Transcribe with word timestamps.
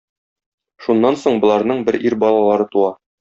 Шуннан 0.85 1.19
соң 1.25 1.37
боларның 1.43 1.83
бер 1.91 1.99
ир 2.09 2.17
балалары 2.25 2.67
туа. 2.77 2.91